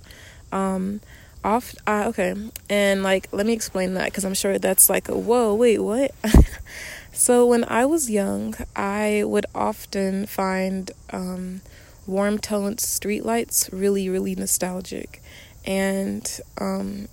Um, 0.50 1.00
off, 1.44 1.74
uh, 1.86 2.04
okay, 2.08 2.34
and 2.70 3.02
like, 3.02 3.28
let 3.32 3.46
me 3.46 3.52
explain 3.52 3.94
that 3.94 4.06
because 4.06 4.24
I'm 4.24 4.34
sure 4.34 4.58
that's 4.58 4.88
like 4.88 5.08
a 5.08 5.18
whoa, 5.18 5.54
wait, 5.54 5.80
what? 5.80 6.12
so 7.12 7.46
when 7.46 7.64
I 7.64 7.84
was 7.84 8.08
young, 8.08 8.54
I 8.76 9.24
would 9.26 9.46
often 9.54 10.26
find 10.26 10.90
um, 11.10 11.62
warm 12.06 12.38
toned 12.38 12.78
streetlights 12.78 13.70
really, 13.72 14.08
really 14.08 14.34
nostalgic, 14.34 15.20
and 15.66 16.40
um, 16.58 17.08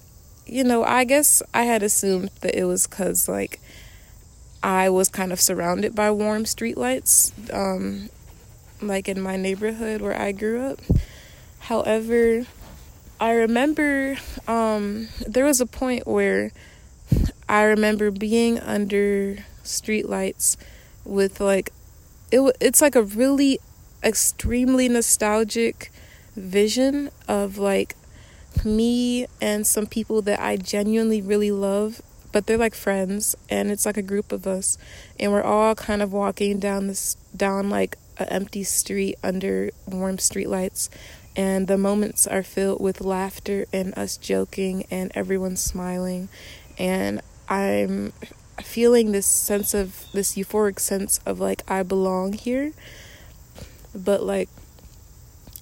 you 0.52 0.64
know, 0.64 0.84
I 0.84 1.04
guess 1.04 1.42
I 1.54 1.64
had 1.64 1.84
assumed 1.84 2.32
that 2.42 2.58
it 2.58 2.66
was 2.66 2.88
because, 2.88 3.28
like, 3.28 3.60
I 4.62 4.90
was 4.90 5.10
kind 5.10 5.32
of 5.32 5.40
surrounded 5.40 5.96
by 5.96 6.12
warm 6.12 6.44
streetlights, 6.44 7.32
um, 7.54 8.10
like 8.82 9.08
in 9.08 9.22
my 9.22 9.38
neighborhood 9.38 10.02
where 10.02 10.20
I 10.20 10.32
grew 10.32 10.62
up. 10.62 10.80
However, 11.60 12.46
I 13.20 13.32
remember 13.32 14.18
um, 14.48 15.10
there 15.28 15.46
was 15.46 15.62
a 15.62 15.66
point 15.66 16.08
where 16.08 16.52
I 17.48 17.64
remember 17.64 18.12
being 18.12 18.60
under 18.60 19.38
streetlights 19.64 20.58
with 21.04 21.40
like 21.40 21.72
it. 22.32 22.56
It's 22.60 22.82
like 22.82 22.96
a 22.96 23.04
really 23.04 23.60
extremely 24.04 24.88
nostalgic 24.88 25.92
vision 26.36 27.10
of 27.28 27.58
like 27.58 27.96
me 28.66 29.28
and 29.42 29.66
some 29.66 29.86
people 29.86 30.22
that 30.24 30.40
I 30.40 30.58
genuinely 30.58 31.22
really 31.22 31.52
love, 31.52 32.02
but 32.32 32.46
they're 32.46 32.58
like 32.58 32.76
friends, 32.76 33.36
and 33.50 33.72
it's 33.72 33.86
like 33.86 33.98
a 33.98 34.02
group 34.02 34.32
of 34.32 34.46
us, 34.46 34.78
and 35.20 35.32
we're 35.32 35.44
all 35.44 35.76
kind 35.76 36.02
of 36.02 36.14
walking 36.14 36.60
down 36.60 36.88
this 36.88 37.16
down 37.36 37.70
like 37.70 37.98
an 38.18 38.28
empty 38.30 38.64
street 38.64 39.16
under 39.24 39.72
warm 39.88 40.18
streetlights, 40.18 40.90
and 41.36 41.68
the 41.68 41.78
moments 41.78 42.28
are 42.28 42.44
filled 42.44 42.82
with 42.82 43.02
laughter 43.02 43.66
and 43.72 43.98
us 43.98 44.18
joking 44.18 44.86
and 44.92 45.12
everyone 45.16 45.56
smiling, 45.56 46.30
and 46.78 47.22
I'm 47.48 48.14
feeling 48.62 49.12
this 49.12 49.26
sense 49.26 49.74
of 49.74 50.06
this 50.12 50.36
euphoric 50.36 50.80
sense 50.80 51.20
of 51.26 51.40
like 51.40 51.64
I 51.68 51.84
belong 51.84 52.34
here, 52.34 52.74
but 53.96 54.22
like 54.22 54.50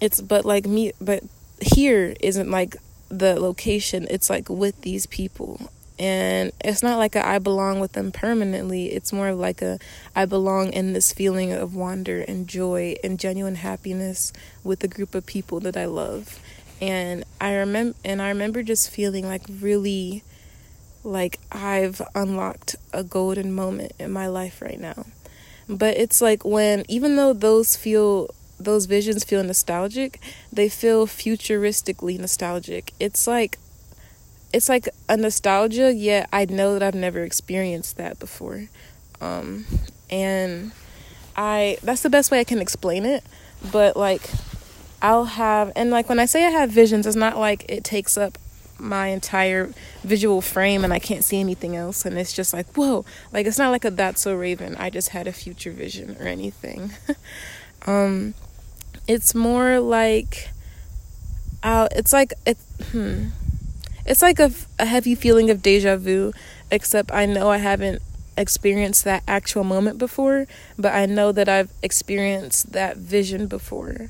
it's 0.01 0.19
but 0.19 0.45
like 0.45 0.65
me 0.65 0.91
but 0.99 1.23
here 1.61 2.15
isn't 2.19 2.51
like 2.51 2.75
the 3.09 3.39
location 3.39 4.07
it's 4.09 4.29
like 4.29 4.49
with 4.49 4.81
these 4.81 5.05
people. 5.05 5.71
And 5.99 6.51
it's 6.63 6.83
not 6.83 6.99
like 6.99 7.15
a 7.15 7.27
I 7.27 7.39
belong 7.39 7.79
with 7.79 7.93
them 7.93 8.11
permanently. 8.11 8.91
It's 8.91 9.11
more 9.11 9.33
like 9.33 9.61
a 9.61 9.79
I 10.15 10.25
belong 10.25 10.71
in 10.71 10.93
this 10.93 11.11
feeling 11.11 11.51
of 11.51 11.75
wonder 11.75 12.21
and 12.21 12.47
joy 12.47 12.95
and 13.03 13.19
genuine 13.19 13.55
happiness 13.55 14.31
with 14.63 14.83
a 14.83 14.87
group 14.87 15.15
of 15.15 15.25
people 15.25 15.59
that 15.61 15.75
I 15.75 15.85
love. 15.85 16.39
And 16.79 17.23
I 17.41 17.53
remember 17.53 17.97
and 18.05 18.21
I 18.21 18.29
remember 18.29 18.61
just 18.61 18.91
feeling 18.91 19.25
like 19.25 19.43
really 19.59 20.23
like 21.03 21.39
I've 21.51 22.01
unlocked 22.13 22.75
a 22.93 23.03
golden 23.03 23.53
moment 23.53 23.93
in 23.97 24.11
my 24.11 24.27
life 24.27 24.61
right 24.61 24.79
now. 24.79 25.05
But 25.67 25.97
it's 25.97 26.21
like 26.21 26.45
when 26.45 26.85
even 26.87 27.15
though 27.15 27.33
those 27.33 27.75
feel 27.75 28.29
those 28.59 28.85
visions 28.85 29.23
feel 29.23 29.43
nostalgic, 29.43 30.19
they 30.51 30.69
feel 30.69 31.07
futuristically 31.07 32.19
nostalgic. 32.19 32.93
It's 32.99 33.27
like 33.27 33.57
it's 34.53 34.69
like 34.69 34.89
a 35.09 35.17
nostalgia, 35.17 35.93
yet 35.93 36.29
I 36.31 36.45
know 36.45 36.73
that 36.73 36.83
I've 36.83 36.95
never 36.95 37.23
experienced 37.23 37.97
that 37.97 38.17
before. 38.19 38.69
Um, 39.19 39.65
and 40.09 40.71
I 41.35 41.77
that's 41.83 42.01
the 42.01 42.09
best 42.09 42.31
way 42.31 42.39
I 42.39 42.43
can 42.43 42.59
explain 42.59 43.05
it, 43.05 43.23
but 43.71 43.97
like 43.97 44.29
I'll 45.01 45.25
have 45.25 45.71
and 45.75 45.91
like 45.91 46.09
when 46.09 46.19
I 46.19 46.25
say 46.25 46.45
I 46.45 46.49
have 46.49 46.69
visions, 46.69 47.05
it's 47.05 47.15
not 47.15 47.37
like 47.37 47.65
it 47.69 47.83
takes 47.83 48.17
up 48.17 48.37
my 48.79 49.07
entire 49.07 49.73
visual 50.03 50.41
frame 50.41 50.83
and 50.83 50.93
I 50.93 50.99
can't 50.99 51.23
see 51.23 51.39
anything 51.39 51.75
else 51.75 52.05
and 52.05 52.17
it's 52.17 52.33
just 52.33 52.53
like 52.53 52.67
whoa 52.75 53.05
like 53.33 53.47
it's 53.47 53.57
not 53.57 53.71
like 53.71 53.85
a 53.85 53.89
that's 53.91 54.21
so 54.21 54.35
raven 54.35 54.75
I 54.77 54.89
just 54.89 55.09
had 55.09 55.27
a 55.27 55.33
future 55.33 55.71
vision 55.71 56.15
or 56.19 56.27
anything 56.27 56.91
um 57.87 58.35
it's 59.07 59.33
more 59.33 59.79
like 59.79 60.49
uh, 61.63 61.87
it's 61.91 62.13
like 62.13 62.33
it 62.45 62.57
hmm. 62.91 63.27
It's 64.07 64.21
like 64.21 64.39
a, 64.39 64.51
a 64.79 64.85
heavy 64.85 65.15
feeling 65.15 65.49
of 65.49 65.61
deja 65.61 65.97
vu, 65.97 66.31
except 66.71 67.11
I 67.11 67.25
know 67.25 67.49
I 67.49 67.57
haven't 67.57 68.01
experienced 68.37 69.03
that 69.03 69.21
actual 69.27 69.65
moment 69.65 69.97
before, 69.97 70.47
but 70.77 70.93
I 70.93 71.05
know 71.05 71.33
that 71.33 71.49
I've 71.49 71.71
experienced 71.83 72.71
that 72.71 72.95
vision 72.95 73.47
before. 73.47 74.09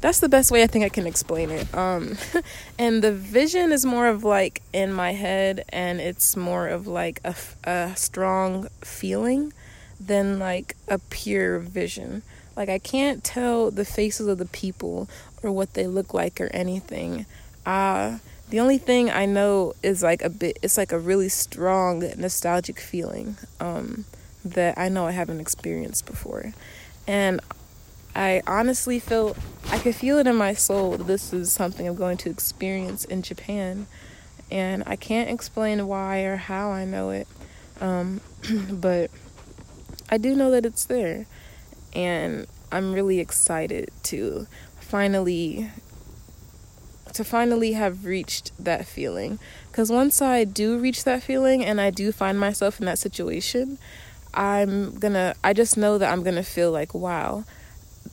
That's 0.00 0.20
the 0.20 0.28
best 0.30 0.50
way 0.50 0.62
I 0.62 0.66
think 0.66 0.84
I 0.84 0.88
can 0.88 1.06
explain 1.06 1.50
it. 1.50 1.74
Um, 1.74 2.16
and 2.78 3.02
the 3.02 3.12
vision 3.12 3.70
is 3.70 3.84
more 3.84 4.06
of 4.06 4.24
like 4.24 4.62
in 4.72 4.94
my 4.94 5.12
head, 5.12 5.64
and 5.68 6.00
it's 6.00 6.34
more 6.34 6.68
of 6.68 6.86
like 6.86 7.20
a, 7.22 7.34
a 7.64 7.92
strong 7.96 8.68
feeling 8.80 9.52
than 10.00 10.38
like 10.38 10.74
a 10.86 11.00
pure 11.10 11.58
vision. 11.58 12.22
Like 12.58 12.68
I 12.68 12.80
can't 12.80 13.22
tell 13.22 13.70
the 13.70 13.84
faces 13.84 14.26
of 14.26 14.38
the 14.38 14.44
people 14.44 15.08
or 15.44 15.52
what 15.52 15.74
they 15.74 15.86
look 15.86 16.12
like 16.12 16.40
or 16.40 16.48
anything. 16.48 17.24
Uh 17.64 18.18
the 18.50 18.58
only 18.58 18.78
thing 18.78 19.10
I 19.10 19.26
know 19.26 19.74
is 19.80 20.02
like 20.02 20.22
a 20.22 20.28
bit 20.28 20.58
it's 20.60 20.76
like 20.76 20.90
a 20.90 20.98
really 20.98 21.28
strong 21.28 22.00
nostalgic 22.16 22.80
feeling 22.80 23.36
um 23.60 24.06
that 24.44 24.76
I 24.76 24.88
know 24.88 25.06
I 25.06 25.12
haven't 25.12 25.38
experienced 25.38 26.04
before. 26.04 26.52
And 27.06 27.40
I 28.16 28.42
honestly 28.44 28.98
feel 28.98 29.36
I 29.68 29.78
could 29.78 29.94
feel 29.94 30.18
it 30.18 30.26
in 30.26 30.34
my 30.34 30.54
soul 30.54 30.96
this 30.96 31.32
is 31.32 31.52
something 31.52 31.86
I'm 31.86 31.94
going 31.94 32.16
to 32.18 32.30
experience 32.30 33.04
in 33.04 33.22
Japan. 33.22 33.86
And 34.50 34.82
I 34.84 34.96
can't 34.96 35.30
explain 35.30 35.86
why 35.86 36.22
or 36.22 36.34
how 36.34 36.70
I 36.72 36.84
know 36.84 37.10
it. 37.10 37.28
Um, 37.80 38.20
but 38.68 39.12
I 40.10 40.18
do 40.18 40.34
know 40.34 40.50
that 40.50 40.66
it's 40.66 40.86
there 40.86 41.26
and 41.94 42.46
I'm 42.70 42.92
really 42.92 43.18
excited 43.20 43.90
to 44.04 44.46
finally 44.80 45.70
to 47.14 47.24
finally 47.24 47.72
have 47.72 48.04
reached 48.04 48.52
that 48.62 48.86
feeling. 48.86 49.38
Cuz 49.72 49.90
once 49.90 50.20
I 50.20 50.44
do 50.44 50.78
reach 50.78 51.04
that 51.04 51.22
feeling 51.22 51.64
and 51.64 51.80
I 51.80 51.90
do 51.90 52.12
find 52.12 52.38
myself 52.38 52.80
in 52.80 52.86
that 52.86 52.98
situation 52.98 53.78
I'm 54.34 54.94
going 54.98 55.14
to 55.14 55.34
I 55.42 55.52
just 55.52 55.76
know 55.76 55.98
that 55.98 56.12
I'm 56.12 56.22
going 56.22 56.36
to 56.36 56.42
feel 56.42 56.70
like 56.70 56.94
wow 56.94 57.44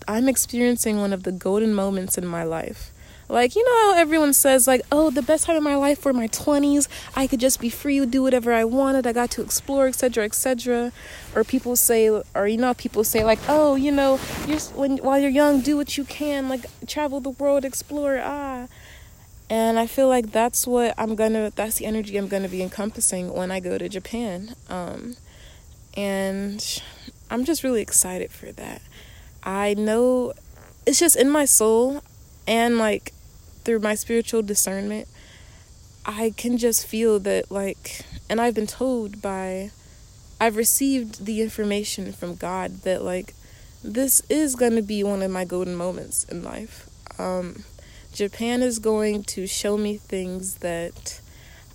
I'm 0.08 0.28
experiencing 0.28 0.98
one 1.00 1.14
of 1.14 1.24
the 1.24 1.32
golden 1.32 1.74
moments 1.74 2.18
in 2.18 2.26
my 2.26 2.44
life 2.44 2.92
Like, 3.28 3.56
you 3.56 3.66
know 3.66 3.94
how 3.94 4.00
everyone 4.00 4.34
says, 4.34 4.68
like, 4.68 4.82
oh, 4.92 5.10
the 5.10 5.22
best 5.22 5.46
time 5.46 5.56
of 5.56 5.64
my 5.64 5.76
life 5.76 6.06
were 6.06 6.14
my 6.14 6.28
20s. 6.28 6.88
I 7.16 7.26
could 7.26 7.40
just 7.40 7.60
be 7.60 7.70
free, 7.70 8.06
do 8.06 8.22
whatever 8.22 8.54
I 8.54 8.64
wanted. 8.66 9.08
I 9.08 9.14
got 9.14 9.32
to 9.32 9.42
explore, 9.42 9.88
etc., 9.88 10.26
etc. 10.26 10.92
Or 11.36 11.44
people 11.44 11.76
say, 11.76 12.10
or 12.10 12.48
you 12.48 12.58
know, 12.58 12.74
people 12.76 13.04
say, 13.04 13.24
like, 13.24 13.40
oh, 13.48 13.76
you 13.76 13.92
know, 13.92 14.20
you're, 14.48 14.60
when, 14.60 14.98
while 14.98 15.20
you're 15.20 15.30
young, 15.30 15.62
do 15.62 15.76
what 15.76 15.98
you 15.98 16.04
can, 16.04 16.50
like, 16.50 16.66
travel 16.88 17.20
the 17.20 17.32
world, 17.32 17.66
explore, 17.66 18.22
ah. 18.24 18.68
And 19.50 19.78
I 19.78 19.88
feel 19.88 20.08
like 20.08 20.32
that's 20.32 20.66
what 20.66 20.94
I'm 20.98 21.16
gonna, 21.16 21.52
that's 21.56 21.78
the 21.78 21.86
energy 21.86 22.18
I'm 22.18 22.28
gonna 22.28 22.50
be 22.50 22.62
encompassing 22.62 23.34
when 23.34 23.52
I 23.52 23.60
go 23.60 23.78
to 23.78 23.88
Japan. 23.90 24.56
Um, 24.70 25.18
and 25.96 26.82
I'm 27.30 27.46
just 27.46 27.64
really 27.64 27.82
excited 27.82 28.32
for 28.32 28.52
that. 28.52 28.82
I 29.44 29.76
know 29.76 30.34
it's 30.86 31.00
just 31.00 31.16
in 31.16 31.30
my 31.30 31.46
soul 31.46 32.02
and 32.48 32.78
like 32.78 33.14
through 33.66 33.80
my 33.80 33.96
spiritual 33.96 34.42
discernment, 34.42 35.08
I 36.06 36.34
can 36.38 36.58
just 36.58 36.86
feel 36.86 37.20
that, 37.22 37.52
like, 37.52 38.02
and 38.30 38.40
I've 38.40 38.54
been 38.54 38.68
told 38.68 39.22
by, 39.22 39.72
I've 40.40 40.56
received 40.56 41.26
the 41.26 41.42
information 41.42 42.14
from 42.14 42.36
God 42.36 42.84
that, 42.84 43.04
like, 43.04 43.34
this 43.84 44.22
is 44.30 44.56
going 44.56 44.76
to 44.76 44.82
be 44.82 45.04
one 45.04 45.22
of 45.22 45.32
my 45.32 45.46
golden 45.46 45.76
moments 45.76 46.24
in 46.26 46.44
life. 46.44 46.88
Um, 47.20 47.64
Japan 48.14 48.62
is 48.62 48.80
going 48.80 49.24
to 49.24 49.48
show 49.48 49.78
me 49.78 49.98
things 49.98 50.56
that 50.56 51.20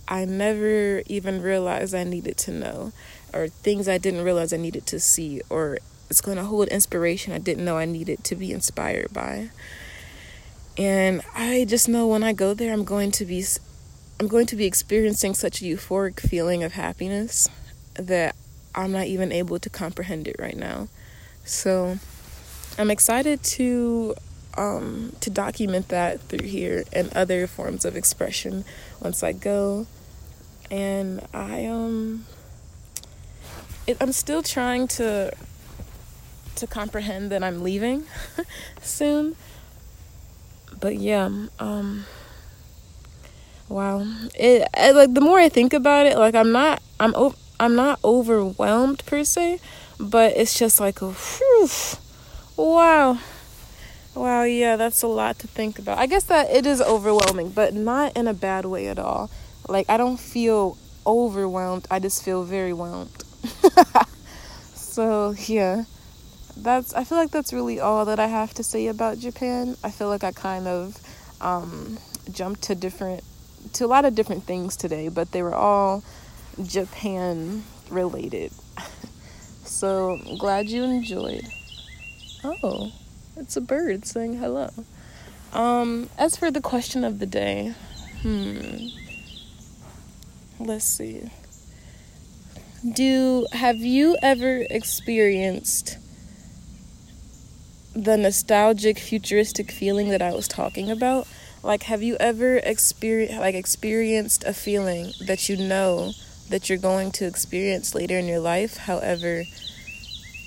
I 0.08 0.24
never 0.24 1.02
even 1.06 1.42
realized 1.42 1.94
I 1.94 2.04
needed 2.04 2.36
to 2.38 2.52
know, 2.52 2.92
or 3.34 3.48
things 3.48 3.88
I 3.88 3.98
didn't 3.98 4.22
realize 4.22 4.52
I 4.52 4.56
needed 4.56 4.86
to 4.86 5.00
see, 5.00 5.40
or 5.50 5.78
it's 6.08 6.20
going 6.20 6.36
to 6.36 6.44
hold 6.44 6.68
inspiration 6.68 7.32
I 7.32 7.38
didn't 7.38 7.64
know 7.64 7.78
I 7.78 7.84
needed 7.84 8.24
to 8.24 8.34
be 8.34 8.52
inspired 8.52 9.12
by. 9.12 9.50
And 10.76 11.22
I 11.34 11.64
just 11.68 11.88
know 11.88 12.06
when 12.06 12.22
I 12.22 12.32
go 12.32 12.54
there 12.54 12.72
I'm 12.72 12.84
going 12.84 13.10
to 13.12 13.24
be 13.24 13.44
I'm 14.18 14.28
going 14.28 14.46
to 14.46 14.56
be 14.56 14.66
experiencing 14.66 15.34
such 15.34 15.62
a 15.62 15.64
euphoric 15.64 16.20
feeling 16.20 16.62
of 16.62 16.72
happiness 16.72 17.48
that 17.94 18.36
I'm 18.74 18.92
not 18.92 19.06
even 19.06 19.32
able 19.32 19.58
to 19.58 19.70
comprehend 19.70 20.28
it 20.28 20.36
right 20.38 20.56
now. 20.56 20.88
So 21.44 21.98
I'm 22.78 22.90
excited 22.90 23.42
to 23.42 24.14
um, 24.56 25.14
to 25.20 25.30
document 25.30 25.88
that 25.88 26.20
through 26.20 26.46
here 26.46 26.84
and 26.92 27.12
other 27.14 27.46
forms 27.46 27.84
of 27.84 27.96
expression 27.96 28.64
once 29.00 29.22
I 29.22 29.32
go. 29.32 29.86
And 30.70 31.26
I 31.32 31.66
um 31.66 32.26
it, 33.86 33.96
I'm 34.00 34.12
still 34.12 34.42
trying 34.42 34.86
to 34.88 35.32
to 36.56 36.66
comprehend 36.66 37.30
that 37.32 37.42
I'm 37.42 37.62
leaving 37.62 38.04
soon 38.82 39.36
but 40.80 40.96
yeah, 40.96 41.30
um 41.58 42.04
wow. 43.68 44.06
It, 44.34 44.66
like 44.94 45.14
the 45.14 45.20
more 45.20 45.38
I 45.38 45.48
think 45.48 45.72
about 45.72 46.06
it, 46.06 46.16
like 46.16 46.34
I'm 46.34 46.52
not 46.52 46.82
I'm 46.98 47.14
I'm 47.58 47.76
not 47.76 47.98
overwhelmed 48.04 49.04
per 49.06 49.24
se, 49.24 49.60
but 49.98 50.36
it's 50.36 50.58
just 50.58 50.80
like 50.80 51.02
a 51.02 51.10
whew, 51.12 51.68
wow. 52.56 53.18
Wow, 54.14 54.42
yeah, 54.42 54.76
that's 54.76 55.02
a 55.02 55.06
lot 55.06 55.38
to 55.38 55.46
think 55.46 55.78
about. 55.78 55.98
I 55.98 56.06
guess 56.06 56.24
that 56.24 56.50
it 56.50 56.66
is 56.66 56.80
overwhelming, 56.80 57.50
but 57.50 57.74
not 57.74 58.16
in 58.16 58.26
a 58.26 58.34
bad 58.34 58.64
way 58.64 58.88
at 58.88 58.98
all. 58.98 59.30
Like 59.68 59.88
I 59.88 59.96
don't 59.96 60.18
feel 60.18 60.76
overwhelmed. 61.06 61.86
I 61.90 62.00
just 62.00 62.24
feel 62.24 62.42
very 62.42 62.72
whelmed. 62.72 63.24
so, 64.74 65.34
yeah 65.46 65.84
that's 66.62 66.94
I 66.94 67.04
feel 67.04 67.18
like 67.18 67.30
that's 67.30 67.52
really 67.52 67.80
all 67.80 68.04
that 68.06 68.18
I 68.18 68.26
have 68.26 68.54
to 68.54 68.62
say 68.62 68.86
about 68.86 69.18
Japan. 69.18 69.76
I 69.82 69.90
feel 69.90 70.08
like 70.08 70.24
I 70.24 70.32
kind 70.32 70.66
of 70.66 70.96
um, 71.40 71.98
jumped 72.30 72.62
to 72.62 72.74
different 72.74 73.24
to 73.74 73.84
a 73.84 73.88
lot 73.88 74.04
of 74.04 74.14
different 74.14 74.44
things 74.44 74.76
today, 74.76 75.08
but 75.08 75.32
they 75.32 75.42
were 75.42 75.54
all 75.54 76.02
Japan 76.62 77.64
related. 77.90 78.52
so 79.64 80.18
glad 80.38 80.68
you 80.68 80.84
enjoyed. 80.84 81.46
Oh, 82.42 82.92
it's 83.36 83.56
a 83.56 83.60
bird 83.60 84.06
saying 84.06 84.38
hello. 84.38 84.70
Um, 85.52 86.08
as 86.16 86.36
for 86.36 86.50
the 86.50 86.60
question 86.60 87.04
of 87.04 87.18
the 87.18 87.26
day, 87.26 87.74
hmm. 88.22 88.88
Let's 90.58 90.84
see. 90.84 91.30
Do 92.86 93.46
have 93.52 93.78
you 93.78 94.18
ever 94.22 94.64
experienced 94.68 95.96
the 97.94 98.16
nostalgic 98.16 98.98
futuristic 98.98 99.70
feeling 99.70 100.10
that 100.10 100.22
I 100.22 100.32
was 100.32 100.46
talking 100.46 100.90
about. 100.90 101.26
Like 101.62 101.84
have 101.84 102.02
you 102.02 102.16
ever 102.18 102.56
experienced 102.56 103.38
like 103.38 103.54
experienced 103.54 104.44
a 104.44 104.54
feeling 104.54 105.12
that 105.20 105.48
you 105.48 105.56
know 105.56 106.12
that 106.48 106.68
you're 106.68 106.78
going 106.78 107.12
to 107.12 107.26
experience 107.26 107.94
later 107.94 108.18
in 108.18 108.26
your 108.26 108.40
life. 108.40 108.76
However, 108.76 109.44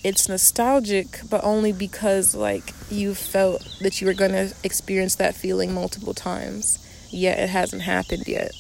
it's 0.03 0.27
nostalgic 0.27 1.21
but 1.29 1.43
only 1.43 1.71
because 1.71 2.36
like 2.36 2.73
you 2.89 3.13
felt 3.13 3.77
that 3.82 4.01
you 4.01 4.08
were 4.08 4.13
going 4.13 4.32
to 4.32 4.53
experience 4.63 5.15
that 5.15 5.36
feeling 5.36 5.73
multiple 5.73 6.13
times. 6.13 6.79
Yet 7.10 7.38
it 7.39 7.49
hasn't 7.49 7.84
happened 7.84 8.27
yet. 8.27 8.51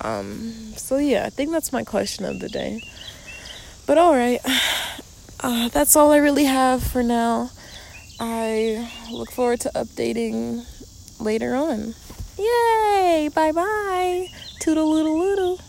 Um 0.00 0.74
so 0.76 0.98
yeah, 0.98 1.24
I 1.24 1.30
think 1.30 1.50
that's 1.50 1.72
my 1.72 1.84
question 1.84 2.24
of 2.24 2.40
the 2.40 2.48
day. 2.48 2.82
But 3.86 3.98
all 3.98 4.14
right. 4.14 4.40
Uh, 5.40 5.68
that's 5.68 5.94
all 5.94 6.10
I 6.10 6.16
really 6.16 6.44
have 6.44 6.82
for 6.82 7.02
now. 7.02 7.50
I 8.20 8.90
look 9.10 9.30
forward 9.30 9.60
to 9.60 9.70
updating 9.74 10.64
later 11.20 11.54
on. 11.54 11.94
Yay! 12.38 13.30
Bye 13.34 13.52
bye. 13.52 14.28
Toodle 14.60 14.90
loodle 14.90 15.18
loodle. 15.18 15.60